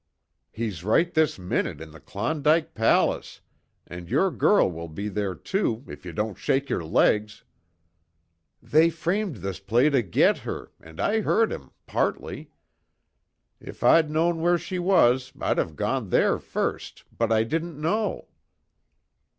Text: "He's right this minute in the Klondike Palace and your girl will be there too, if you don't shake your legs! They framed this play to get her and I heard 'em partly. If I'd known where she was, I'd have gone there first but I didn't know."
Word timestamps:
"He's 0.51 0.83
right 0.83 1.13
this 1.13 1.37
minute 1.37 1.79
in 1.79 1.91
the 1.91 1.99
Klondike 1.99 2.73
Palace 2.73 3.41
and 3.85 4.09
your 4.09 4.31
girl 4.31 4.71
will 4.71 4.87
be 4.89 5.09
there 5.09 5.35
too, 5.35 5.85
if 5.87 6.05
you 6.05 6.11
don't 6.11 6.39
shake 6.39 6.69
your 6.71 6.83
legs! 6.83 7.43
They 8.63 8.89
framed 8.89 9.35
this 9.45 9.59
play 9.59 9.91
to 9.91 10.01
get 10.01 10.39
her 10.39 10.71
and 10.79 10.99
I 10.99 11.21
heard 11.21 11.53
'em 11.53 11.69
partly. 11.85 12.49
If 13.59 13.83
I'd 13.83 14.09
known 14.09 14.41
where 14.41 14.57
she 14.57 14.79
was, 14.79 15.33
I'd 15.39 15.59
have 15.59 15.75
gone 15.75 16.09
there 16.09 16.39
first 16.39 17.03
but 17.15 17.31
I 17.31 17.43
didn't 17.43 17.79
know." 17.79 18.27